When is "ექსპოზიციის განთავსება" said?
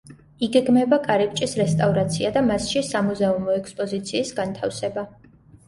3.61-5.09